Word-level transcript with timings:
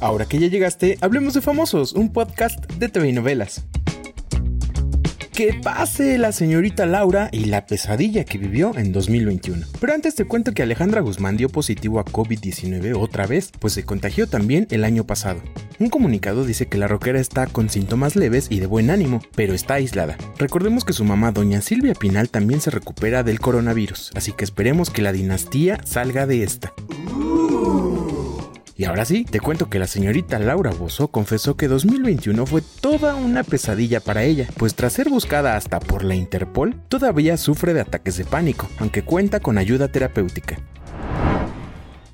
Ahora 0.00 0.24
que 0.24 0.38
ya 0.38 0.46
llegaste, 0.46 0.96
hablemos 1.02 1.34
de 1.34 1.42
Famosos, 1.42 1.92
un 1.92 2.10
podcast 2.10 2.58
de 2.72 2.88
TV 2.88 3.12
novelas. 3.12 3.64
Que 5.30 5.54
pase 5.54 6.18
la 6.18 6.32
señorita 6.32 6.86
Laura 6.86 7.28
y 7.32 7.46
la 7.46 7.66
pesadilla 7.66 8.24
que 8.24 8.38
vivió 8.38 8.76
en 8.76 8.92
2021. 8.92 9.66
Pero 9.78 9.94
antes 9.94 10.14
te 10.14 10.24
cuento 10.24 10.52
que 10.52 10.62
Alejandra 10.62 11.00
Guzmán 11.02 11.36
dio 11.36 11.48
positivo 11.48 11.98
a 11.98 12.04
COVID-19 12.04 12.94
otra 12.98 13.26
vez, 13.26 13.50
pues 13.58 13.74
se 13.74 13.84
contagió 13.84 14.26
también 14.26 14.66
el 14.70 14.84
año 14.84 15.04
pasado. 15.04 15.40
Un 15.78 15.88
comunicado 15.88 16.44
dice 16.44 16.66
que 16.66 16.76
la 16.76 16.88
rockera 16.88 17.20
está 17.20 17.46
con 17.46 17.70
síntomas 17.70 18.16
leves 18.16 18.48
y 18.50 18.60
de 18.60 18.66
buen 18.66 18.90
ánimo, 18.90 19.22
pero 19.34 19.54
está 19.54 19.74
aislada. 19.74 20.16
Recordemos 20.38 20.84
que 20.84 20.92
su 20.92 21.04
mamá, 21.04 21.32
doña 21.32 21.62
Silvia 21.62 21.94
Pinal, 21.94 22.28
también 22.28 22.60
se 22.60 22.70
recupera 22.70 23.22
del 23.22 23.40
coronavirus, 23.40 24.12
así 24.14 24.32
que 24.32 24.44
esperemos 24.44 24.90
que 24.90 25.02
la 25.02 25.12
dinastía 25.12 25.78
salga 25.84 26.26
de 26.26 26.42
esta. 26.42 26.72
Y 28.80 28.86
ahora 28.86 29.04
sí, 29.04 29.26
te 29.26 29.40
cuento 29.40 29.68
que 29.68 29.78
la 29.78 29.86
señorita 29.86 30.38
Laura 30.38 30.70
Bozo 30.70 31.08
confesó 31.08 31.54
que 31.54 31.68
2021 31.68 32.46
fue 32.46 32.62
toda 32.80 33.14
una 33.14 33.44
pesadilla 33.44 34.00
para 34.00 34.22
ella, 34.22 34.46
pues 34.56 34.74
tras 34.74 34.94
ser 34.94 35.10
buscada 35.10 35.54
hasta 35.54 35.80
por 35.80 36.02
la 36.02 36.14
Interpol, 36.14 36.74
todavía 36.88 37.36
sufre 37.36 37.74
de 37.74 37.82
ataques 37.82 38.16
de 38.16 38.24
pánico, 38.24 38.70
aunque 38.78 39.02
cuenta 39.02 39.38
con 39.40 39.58
ayuda 39.58 39.88
terapéutica. 39.88 40.56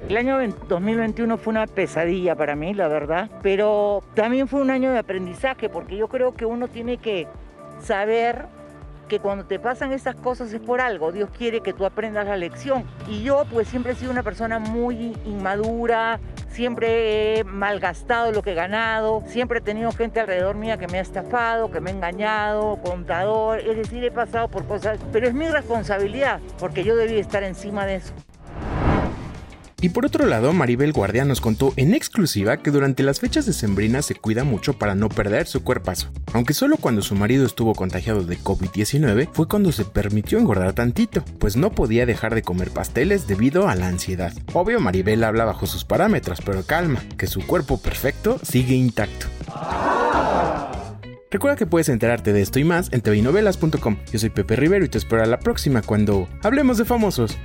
El 0.09 0.16
año 0.16 0.39
2021 0.69 1.39
fue 1.39 1.52
una 1.52 1.69
pesadilla 1.69 2.34
para 2.34 2.56
mí, 2.56 2.75
la 2.75 2.89
verdad, 2.89 3.30
pero 3.45 4.03
también 4.17 4.48
fue 4.48 4.61
un 4.61 4.70
año 4.70 4.91
de 4.91 4.98
aprendizaje, 4.98 5.69
porque 5.69 5.97
yo 5.97 6.09
creo 6.09 6.34
que 6.34 6.47
uno 6.47 6.67
tiene 6.67 6.97
que 6.97 7.28
saber 7.80 8.47
que 9.09 9.20
cuando 9.20 9.45
te 9.45 9.59
pasan 9.59 9.92
esas 9.92 10.16
cosas 10.16 10.52
es 10.52 10.60
por 10.60 10.80
algo, 10.80 11.12
Dios 11.12 11.30
quiere 11.37 11.60
que 11.60 11.73
tú 11.73 11.84
aprendas 11.84 12.27
la 12.27 12.37
lección. 12.37 12.84
Y 13.09 13.23
yo 13.23 13.45
pues 13.51 13.69
siempre 13.69 13.92
he 13.92 13.95
sido 13.95 14.10
una 14.10 14.23
persona 14.23 14.59
muy 14.59 15.16
inmadura, 15.24 16.20
siempre 16.48 17.39
he 17.39 17.44
malgastado 17.44 18.33
lo 18.33 18.42
que 18.42 18.53
he 18.53 18.55
ganado, 18.55 19.22
siempre 19.27 19.58
he 19.58 19.62
tenido 19.62 19.92
gente 19.92 20.20
alrededor 20.20 20.56
mía 20.56 20.78
que 20.78 20.89
me 20.89 20.98
ha 20.98 21.03
estafado, 21.03 21.70
que 21.70 21.81
me 21.81 21.91
ha 21.91 21.94
engañado, 21.94 22.78
contador, 22.83 23.61
es 23.61 23.77
decir, 23.77 24.03
he 24.05 24.11
pasado 24.11 24.48
por 24.48 24.66
cosas, 24.66 24.98
pero 25.12 25.28
es 25.28 25.34
mi 25.34 25.48
responsabilidad, 25.48 26.41
porque 26.59 26.84
yo 26.84 26.97
debí 26.97 27.19
estar 27.19 27.42
encima 27.42 27.86
de 27.86 27.97
eso. 27.97 28.14
Y 29.80 29.91
por 29.91 30.06
otro 30.06 30.24
lado, 30.27 30.55
Maribel 30.55 30.92
Guardia 30.92 31.27
nos 31.27 31.42
contó 31.42 31.74
en 31.77 31.92
exclusiva 31.92 32.56
que 32.56 32.70
durante 32.70 33.02
las 33.02 33.20
fechas 33.20 33.44
de 33.44 33.52
Sembrina 33.52 34.00
se 34.00 34.14
cuida 34.14 34.42
mucho 34.42 34.72
para 34.72 34.94
no 34.94 35.10
perder 35.10 35.46
su 35.46 35.62
cuerpazo. 35.62 36.08
Aunque 36.32 36.55
solo 36.55 36.78
cuando 36.78 37.02
su 37.02 37.14
marido 37.14 37.44
estuvo 37.44 37.74
contagiado 37.74 38.24
de 38.24 38.38
COVID-19 38.38 39.28
fue 39.32 39.48
cuando 39.48 39.72
se 39.72 39.84
permitió 39.84 40.38
engordar 40.38 40.72
tantito, 40.72 41.22
pues 41.38 41.56
no 41.56 41.72
podía 41.72 42.06
dejar 42.06 42.34
de 42.34 42.42
comer 42.42 42.70
pasteles 42.70 43.27
debido 43.27 43.69
a 43.69 43.74
la 43.74 43.88
ansiedad. 43.88 44.32
Obvio, 44.54 44.80
Maribel 44.80 45.22
habla 45.24 45.44
bajo 45.44 45.66
sus 45.66 45.84
parámetros, 45.84 46.41
pero 46.44 46.62
calma, 46.62 47.02
que 47.19 47.27
su 47.27 47.47
cuerpo 47.47 47.78
perfecto 47.78 48.41
sigue 48.42 48.74
intacto. 48.74 49.27
Recuerda 51.30 51.56
que 51.56 51.66
puedes 51.66 51.91
enterarte 51.91 52.32
de 52.32 52.41
esto 52.41 52.58
y 52.58 52.64
más 52.64 52.91
en 52.92 53.02
tvinovelas.com. 53.02 53.97
Yo 54.10 54.19
soy 54.19 54.30
Pepe 54.30 54.56
Rivero 54.56 54.86
y 54.86 54.88
te 54.88 54.97
espero 54.97 55.22
a 55.22 55.27
la 55.27 55.38
próxima 55.38 55.82
cuando 55.82 56.28
hablemos 56.42 56.78
de 56.78 56.86
famosos. 56.86 57.36